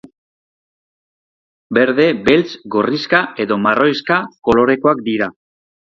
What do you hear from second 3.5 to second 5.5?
marroixka kolorekoak dira.